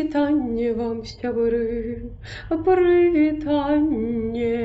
[0.00, 2.16] Прывітанне вам сябры,
[2.48, 4.56] прывітанне.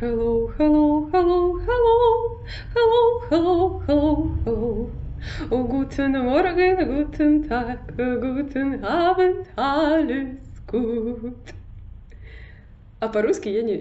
[0.00, 1.98] Hello, hello, hello, hello,
[2.74, 3.54] hello, hello,
[3.86, 4.10] hello,
[4.44, 4.72] hello.
[5.70, 11.57] Guten Morgen, guten Tag, guten Abend, alles gut.
[13.00, 13.74] А по-русски я не,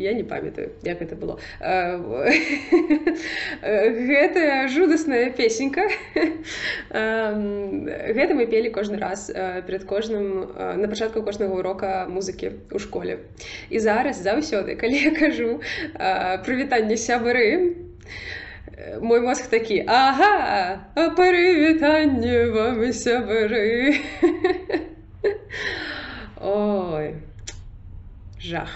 [0.00, 1.38] я не памятаю, як гэта было.
[3.60, 5.82] Гэта жудасная песенька.
[6.88, 13.18] Гэта мы пелі кожны раз перад кожным на пачатку кожнага урока музыкі ў школе.
[13.68, 15.60] І зараз заўсёды, калі я кажу
[16.40, 17.76] прывітанне сябры,
[19.04, 20.80] мой мозг такі Ага,
[21.12, 24.00] прывітанне вам сябры.
[26.40, 27.20] Ой
[28.42, 28.72] жах.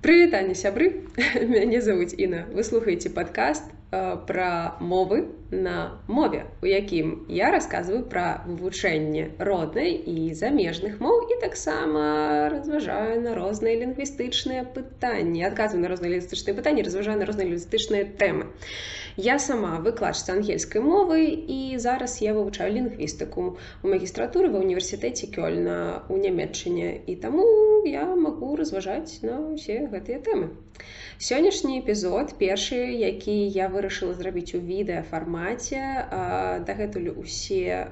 [0.00, 1.04] Прывітанне сябры,
[1.52, 8.44] мяне завуць Іна, вы слухаеце падкаст пра мовы на мове, у якім я расказваю пра
[8.46, 16.14] вывучэнне роднай і замежных моў і таксама разважаю на розныя лінгвістычныя пытанні, адказваю на розныя
[16.14, 18.46] лінгвістычныя пытанні, разважаю на розныя лінгвістычныя тэмы.
[19.18, 26.06] Я сама выкладчыца ангельскай мовы і зараз я вывучаю лінгвістыку у магістратуры ва ўніверсітэце кёльна
[26.06, 27.42] ў нямметчыне і таму
[27.90, 30.54] я магу разважаць на ўсе гэтыя тэмы.
[31.18, 35.80] Сённяшні эпізод першы, які я вырашыла зрабіць у відэафармаце,
[36.68, 37.88] дагэтуль усе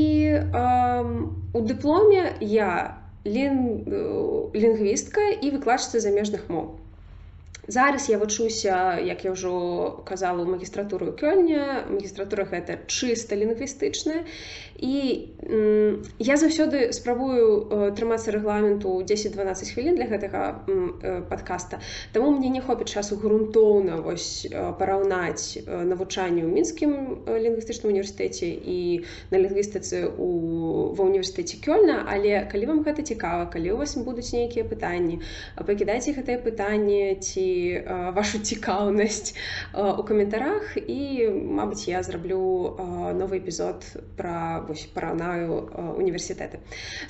[1.54, 3.86] у дыпломе я лін...
[4.56, 6.81] лінгвістка і выкладчыца замежных моў.
[7.68, 14.26] Зараз я вучуся, як я ўжо казала ў магістратуру кёльня, магістратура гэта чыста лінгвістычная.
[14.82, 15.30] І
[16.18, 21.78] я заўсёды спрабую э, трымацца рэгламенту 10-12 хвілін для гэтага э, падкаста.
[22.14, 24.18] Таму мне не хопіць часу грунтоўна э,
[24.82, 26.92] параўнаць навучанне ў мінскім
[27.30, 33.80] лінгвістычным універсітэце і на лінгвістыцы ва ўніверсітэце кёльна, але калі вам гэта цікава, калі у
[33.86, 35.22] вас будуць нейкія пытанні,
[35.62, 37.51] пакідайце гэтае пытанне ці
[38.16, 39.36] вашу цікаўнасць
[39.74, 40.78] у каментарах.
[40.78, 42.42] І мабыць я зраблю
[43.18, 43.86] новы эпізод
[44.18, 46.64] пра вось параўнаю універсітэты.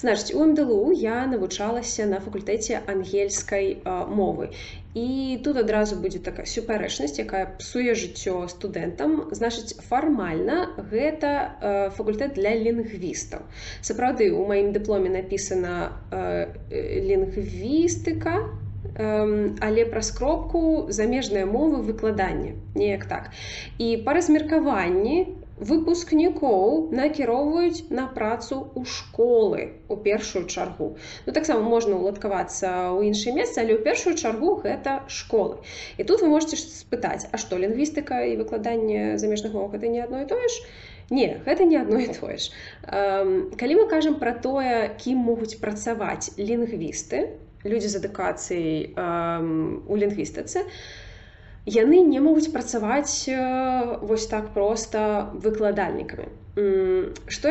[0.03, 4.51] Значыць у мДлу я навучалася на факультэце ангельскай мовы.
[4.93, 9.31] І тут адразу будзе такая супярэчнасць якая псуе жыццё студэнтам.
[9.31, 13.47] Значыць фармальна гэта факультэт для лінгвістаў.
[13.79, 15.95] Сапраўды у маім дыпломе напісана
[16.71, 18.35] лінгвістыка
[18.97, 23.29] але праз кропку замежныя мовы выкладання неяк так.
[23.77, 30.97] І па размеркаванні выпускнікоў накіроўваюць на працу ў школы у першую чаргу.
[31.27, 35.61] Ну таксама можна ўладкавацца ў іншае месца але ў першую чаргу гэта школы.
[36.01, 40.25] І тут вы можете спытаць а што лінгвістыка і выкладанне замежных мов гэта не адно
[40.25, 40.65] і тое ж?
[41.13, 42.49] Не гэта не адно і тое ж.
[43.61, 48.95] Калі мы кажам пра тое кім могуць працаваць лінгвісты людзі з адукацыяй
[49.87, 50.65] у лінгвістыцы
[51.65, 53.29] яны не могуць працаваць
[54.01, 57.47] вось так проста выкладальнікамі што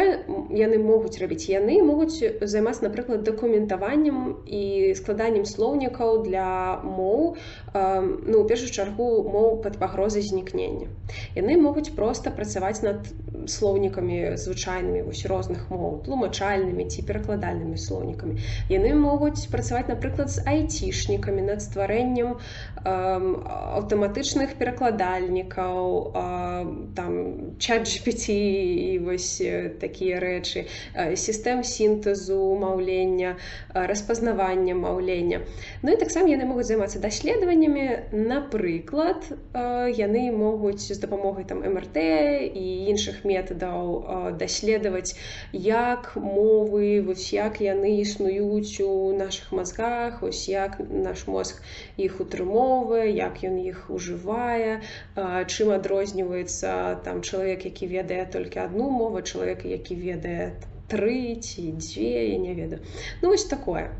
[0.52, 7.36] яны могуць рабіць яны могуць займацца напрыклад дакументаваннем і складаннем слоўнікаў для моў
[7.72, 10.92] ну у першую чаргу моў пад пагрозай знікнення
[11.32, 13.08] яны могуць проста працаваць над
[13.48, 18.36] слоўнікамі звычайнымі вось розных моў тлумачальнымі ці перакладальнымі слоўнікамі
[18.68, 22.36] яны могуць працаваць напрыклад з айцішнікамі над стварэннем
[22.84, 26.12] аўтаматычных перакладальнікаў
[27.00, 27.12] там
[27.56, 28.28] чатGPT
[28.90, 29.42] і вось
[29.80, 30.66] такія рэчы.
[31.14, 33.36] Сістэм сінтэзу маўлення
[33.74, 35.40] распазнавання маўлення.
[35.82, 37.86] Ну і таксама яны могуць займацца даследаваннямі.
[38.12, 45.16] Напрыклад яны могуць з дапамогай там мрт і іншых метадаў даследаваць
[45.52, 51.62] як мовы вось як яны існуюць у наших мазгах ось як наш мозг
[51.96, 54.80] іх утрымоўвае як ён іх ужывае
[55.16, 60.52] чым адрозніваецца там чалавек які ведае толькі одну мову чалавек які ведае
[60.88, 62.80] тры ці дзве я не ведаю.
[63.22, 63.92] Ну вось такое.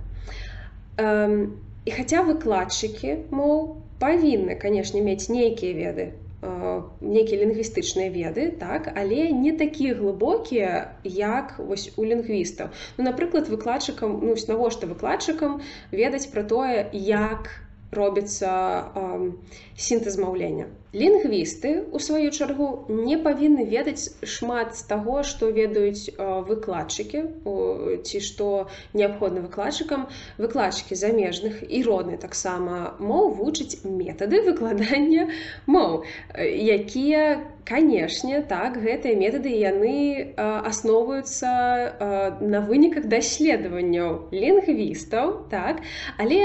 [1.84, 6.06] І хаця выкладчыкі моў павінны канешне мець нейкія веды
[6.40, 12.72] нейкія лінгвістычныя веды так але не такія глыбокія як вось у лінгвістаў.
[12.96, 15.60] Ну, напрыклад выкладчыкам ну навошта выкладчыкам
[15.92, 17.52] ведаць пра тое як
[17.92, 18.48] робіцца
[18.96, 19.32] э,
[19.76, 26.14] сінтэз маўлення лінгвісты у сваю чаргу не павінны ведаць шмат з таго што ведаюць э,
[26.48, 27.22] выкладчыкі
[28.02, 28.48] ці што
[28.94, 30.08] неабходна выкладчыкам.
[30.38, 35.30] Выкладчыкі замежных і родны таксама моў вучыць метады выкладання
[35.66, 36.02] моў
[36.34, 37.24] якія
[37.70, 41.50] канешне так гэтыя метады яны асноўваюцца
[42.40, 45.82] на выніках даследаванняў лінгвістаў так.
[46.18, 46.40] Але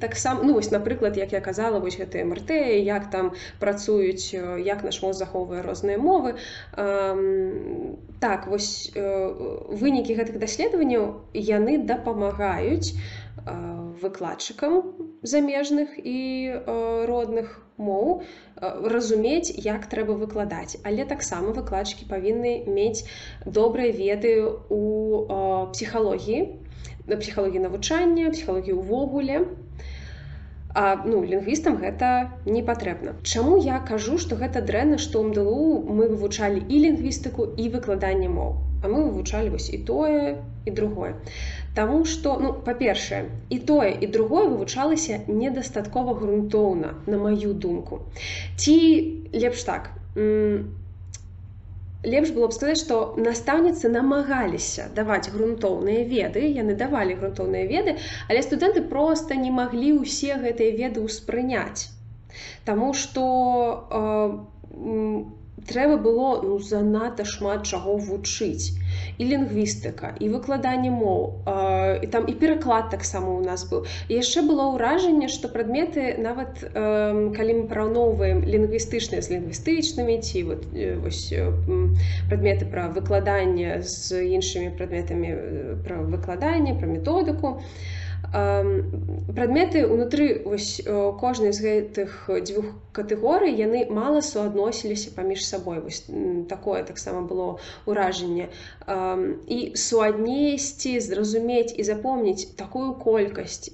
[0.00, 3.23] таксама ну вось напрыклад як я казала вось гэтыя мрт як там
[3.62, 6.36] працуюць як наш моз захоўвае розныя мовы
[8.24, 12.96] так вось вынікі гэтых даследаванняў яны дапамагаюць
[14.02, 14.80] выкладчыкам
[15.22, 16.18] замежных і
[17.10, 18.22] родных моў
[18.94, 20.78] разумець як трэба выкладаць.
[20.84, 23.04] Але таксама выкладчыкі павінны мець
[23.44, 24.34] добрыя веды
[24.70, 24.82] у
[25.74, 26.40] псіхалогіі
[27.06, 29.44] на псіхалогіі навучання псіхалогіі ўвогуле
[30.74, 33.14] а ну лінгвістам гэта не патрэбна.
[33.22, 38.28] Чаму я кажу што гэта дрэнна што ў мДлу мы вывучалі і лінгвістыку і выкладанне
[38.28, 38.58] моў?
[38.82, 41.14] А мы вывучалі вось і тое і другое.
[41.78, 43.22] Таму што ну па-першае
[43.54, 48.02] і тое і другое вывучалася недастаткова грунтоўна на маю думку.
[48.56, 48.74] Ці
[49.32, 49.94] лепш так
[52.04, 57.96] лепш было б сказаць што настаўніцы намагаліся даваць грунтоўныя веды яны давалі грунтоўныя веды
[58.28, 61.88] але студэнты проста не маглі ўсе гэтыя веды ўспрыняць.
[62.68, 63.24] Таму што
[63.90, 64.02] э,
[65.72, 68.74] трэба было ну занадта шмат чаго вучыць
[69.18, 71.46] і лінгвістыка і выкладанне моў
[72.02, 76.62] і там і пераклад таксама у нас быў і яшчэ было ўражанне што прадметы нават
[76.74, 80.62] калі мы параўноўваем лінгвістычныя з лінгвістычнымі ці вот,
[81.04, 81.32] вось
[82.28, 85.34] прадметы пра выкладанне з іншымі прадметамі
[85.86, 87.93] пра выкладанне пра методыку то
[88.32, 90.44] прадметы унутры
[91.20, 95.80] кожнай з гэтых дзвюх катэгорый яны мала суадносіліся паміж сабой.
[95.80, 96.04] Вось
[96.48, 98.48] такое таксама было ўражанне.
[98.86, 103.70] І суаднесці зразумець і запомніць такую колькасць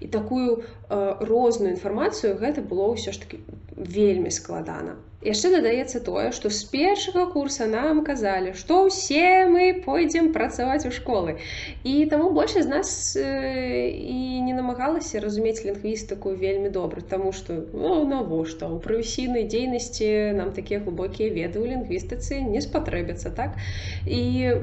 [0.00, 3.42] і такую розную інфармацыю гэта было ўсё ж таки
[3.76, 10.30] вельмі складана яшчэ дадаецца тое што з першага курса нам казалі што ўсе мы пойдзем
[10.32, 11.42] працаваць у школы.
[11.82, 18.06] І таму большасць з нас і не намагалася разумець лінгвістыку вельмі добра таму што ну,
[18.06, 18.70] навошта?
[18.70, 23.58] У прафесійнай дзейнасці нам такія глыбокія веды ў лінгвістыцы не спатрэбяцца так?
[24.06, 24.54] І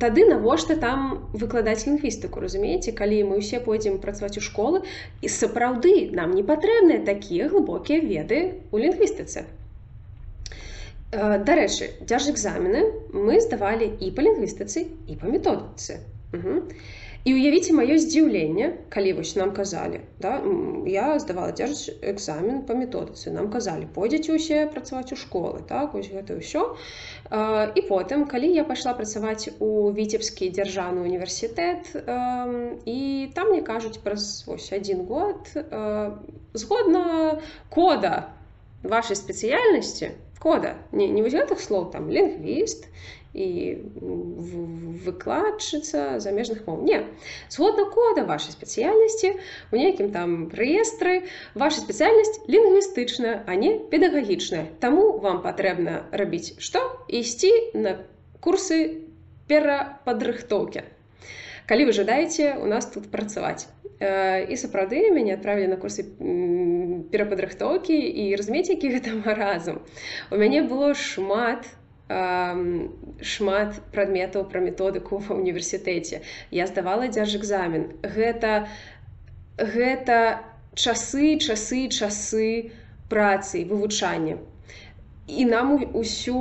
[0.00, 2.96] тады навошта там выкладаць лінгвістыку разумееце?
[2.96, 4.82] Калі мы ўсе пойдзем працаваць у школы
[5.20, 9.59] і сапраўды нам не патрэбныя такія глыбокія веды у лінгвістыцы
[11.10, 15.98] Дарэчы, дзяржэкзамены мы здавалі і па лінгвістыцы і па методыцы.
[16.30, 16.70] Угу.
[17.24, 20.38] І уявіце маё здзіўленне, калі вось нам казалі да?
[20.88, 26.08] я здавала дзярж экзамен па методыцы нам казалі пойдзеце ўсе працаваць у школы так вось
[26.08, 26.62] гэта ўсё
[27.76, 31.92] і потым калі я пайшла працаваць у віцебскі дзяржаўны універсітэт
[32.88, 32.98] і
[33.36, 35.52] там мне кажуць праз вось адзін год
[36.56, 37.04] згодна
[37.68, 38.32] кода
[38.80, 40.74] вашай спецыяльнасці кода.
[40.92, 42.88] Не, не гэтых слоў там лінгвіст
[43.32, 43.78] і
[45.06, 46.98] выкладчыца замежных моў не
[47.46, 49.38] згодна кода вашай спецыяльнасці
[49.70, 56.82] у нейкім там рэестры ваша спецыяльнасць лінгвістычная а не педагагічная Таму вам патрэбна рабіць што
[57.06, 58.02] ісці на
[58.42, 59.06] курсы
[59.46, 60.82] перападрыхтоўкі
[61.70, 66.06] калі вы жадаеце у нас тут працаваць і сапраўды мяне адправілі на курсы
[67.14, 69.84] перападрыхтоўкі і разумець які гэта разам
[70.30, 71.76] у мяне было шмат у
[72.10, 76.22] шмат прадметаў пра методыку ва універсітэце.
[76.50, 77.86] Я здавала дзярж экзамен.
[78.02, 78.66] Гэта,
[79.56, 80.42] гэта
[80.74, 82.72] часы, часы, часы
[83.10, 84.38] працы, вывучання.
[85.30, 86.34] І нам усю,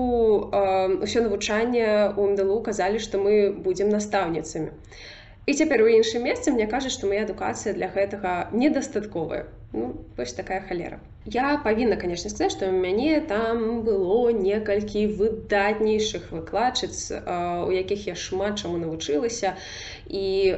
[1.06, 1.86] ўсё навучанне
[2.18, 4.74] ў МДЛУ казалі, што мы будзем настаўніцамі.
[5.50, 9.48] І цяпер у іншым месцы мне кажуць, што моя адукацыя для гэтага недастатковая.
[9.74, 9.88] Ну,
[10.18, 11.00] вось такая халера.
[11.26, 17.10] Я павінна, канешне сказаць, што ў мяне там было некалькі выдатнейшых выкладчыц,
[17.66, 19.56] у якіх я шмат чаму навучылася.
[20.06, 20.54] І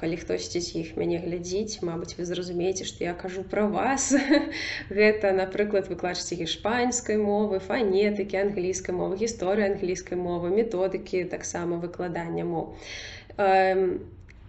[0.00, 4.08] калі хтосьці з іх мяне глядзіць, Мабыць, вы зразумееце, што я кажу пра вас.
[5.00, 12.72] Гэта, напрыклад, выкладчыці іспанскай мовы, фанетыкі, англійскай мовы, гісторыі англійскай мовы, методыкі таксама выкладання моў.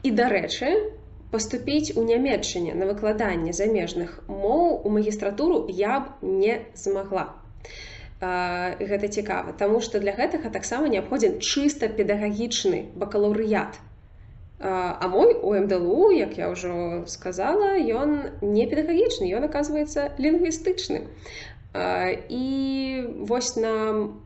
[0.04, 0.70] І дарэчы,
[1.32, 7.24] паступіць у нямецчыне на выкладанне замежных моў у магістратуру я б не змагла.
[8.20, 13.80] Гэта цікава, Таму што для гэтага таксама неабходзін чыста педагагічны бакалаўрыят.
[14.60, 21.08] А мой у МДЛУ, як я ўжо сказала, ён не педагагічны, ён аказваецца лінгвістычны.
[21.74, 23.74] І вось на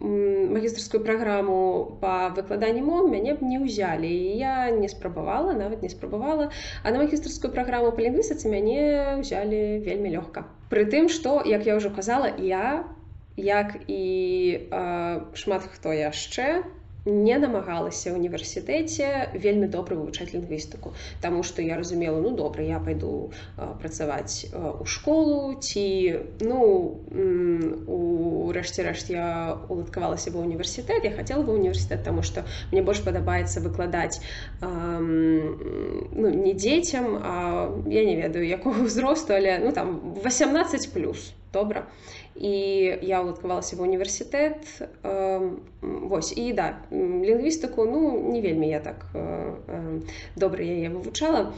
[0.01, 4.11] магістрскую праграму па выкладанні мов мяне б не ўзялі.
[4.35, 6.51] я не спрабавала, нават не спрабавала.
[6.83, 10.43] А на магістрскую праграму па лінгвістыцы мяне ўзялі вельмі лёгка.
[10.67, 12.83] Прытым, што, як я ўжо казала, я,
[13.37, 16.67] як і э, шмат хто яшчэ
[17.07, 20.93] не намагалася універсітэце вельмі добра вывучаць лінгвістыку.
[21.23, 23.31] Таму што я разумела ну добра я пайду
[23.79, 26.59] працаваць у школу ці ну
[27.87, 33.01] у рэшце рэшт я уладкавалася ва універсітэт я хацела бы універсітэт таму што мне больш
[33.07, 34.19] падабаецца выкладаць
[34.61, 37.15] ну, не дзецям
[37.87, 41.87] я не ведаю якога ўзросту але ну там 18 плюс добра
[42.35, 42.51] і
[43.01, 44.61] я ўладкавалася ва універсітэт
[45.81, 47.99] Вось і да лінгвістыку ну
[48.31, 49.05] не вельмі я так
[50.35, 51.53] добра яе вывучала.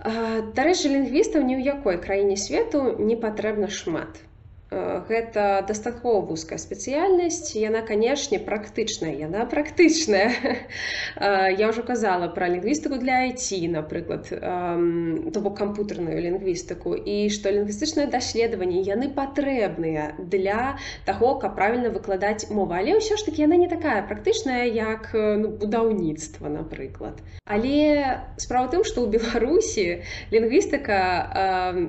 [0.00, 4.24] Дарэчы, лінгвістаў ні ў якой краіне свету не патрэбна шмат.
[4.70, 12.46] Э, гэта дастаткова вузкая спецыяльнасць яна канешне практычная яна практычная э, я ўжо казала пра
[12.54, 20.78] лінгвістыку для айці напрыклад то бок кампутарную лінгвістыку і што лінгвістычныя даследаванні яны патрэбныя для
[21.02, 25.34] таго каб правільна выкладаць мова але ўсё ж таки яна не такая практычная як э,
[25.34, 31.02] ну, будаўніцтва напрыклад але справа тым што ў беларусі лінгвістыка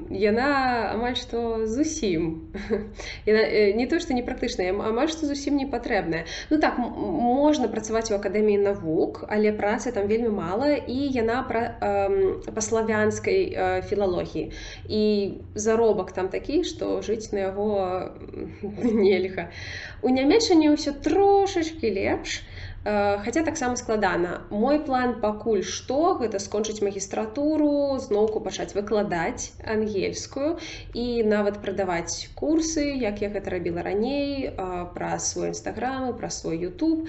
[0.09, 0.49] яна
[0.97, 2.70] амаль што зусім Яна,
[3.79, 8.63] не то што непрактычная амаль што зусім не патрэбная ну так можна працаваць у акадэміі
[8.65, 11.63] навук але працы там вельмі мала і яна пра
[12.47, 14.51] па славянскай філалогіі
[14.89, 15.03] і
[15.55, 17.69] заробак там такі што жыць на яго
[19.03, 19.49] нельга.
[20.01, 24.41] У нямецчане ўсё трошачки лепш а Хаця таксама складана.
[24.49, 30.57] Мой план пакуль што гэта скончыць магістратуру, зноўку пачаць выкладаць ангельскую
[30.97, 34.49] і нават прадаваць курсы, як я гэта рабіла раней,
[34.97, 37.05] пра свой нстаграм, пра свой YouTube.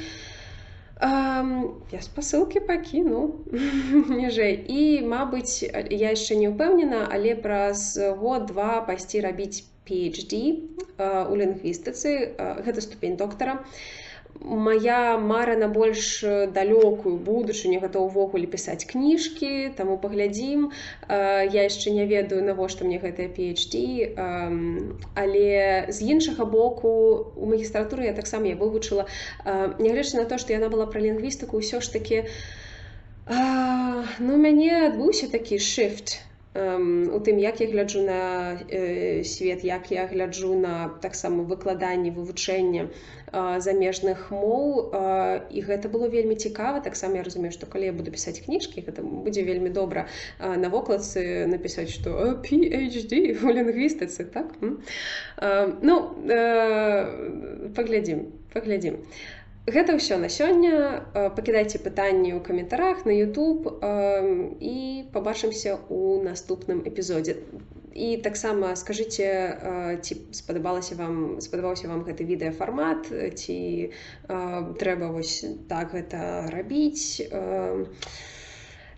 [1.01, 3.25] Я спасылкі пакіну
[4.21, 4.55] ніжэй.
[4.69, 10.69] І, мабыць, я яшчэ не ўпэўнена, але праз год-два пайсці рабіць PhD
[11.01, 13.65] у лінгвістыцы, гэта ступень доктара
[14.41, 16.25] моя мара на больш
[16.55, 20.71] далёкую будучыню гатова увогуле пісаць кніжкі таму паглядзім
[21.09, 24.15] я яшчэ не ведаю навошта мне гэтая PhD
[25.15, 26.91] але з іншага боку
[27.37, 29.07] у магістратуры я таксама я вывучыла.
[29.45, 32.25] Нягледзячы на то што яна была пра лінгвістыку ўсё ж такі
[34.19, 36.19] ну мяне адбыўся такі шифт
[36.55, 42.91] у тым як я гляджу на э, свет як я гляджу на таксама выкладанне вывучэння
[43.33, 44.93] замежных моў
[45.49, 46.85] і гэта было вельмі цікава.
[46.85, 50.05] Таксама я разумею што калі я буду пісаць кніжкі гэта будзе вельмі добра
[50.39, 54.53] на вокладцы напісаць што PhD у лінгвістыцы так?
[54.61, 55.97] Ну
[56.29, 59.01] э, паглядзім паглядзім.
[59.01, 61.07] а Гэта ўсё на сёння.
[61.15, 63.79] Пакідайце пытанні ў каментарах на YouTube
[64.59, 64.77] і
[65.15, 67.39] пабачымся ў наступным эпізодзе.
[67.95, 69.29] і таксама скажыце
[70.01, 73.93] ці спадабалася вам спадабаўся вам гэты відэафармат ці
[74.81, 77.21] трэба вось так гэта рабіць.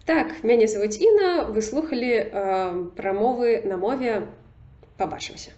[0.06, 2.12] Так мяне завуць Іна вы слухалі
[2.94, 4.30] прамовы на мове.
[4.96, 5.50] Пабачымся